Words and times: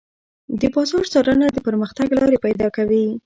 د 0.59 0.61
بازار 0.73 1.05
څارنه 1.13 1.47
د 1.51 1.57
پرمختګ 1.67 2.07
لارې 2.17 2.37
پيدا 2.45 2.67
کوي. 2.75 3.05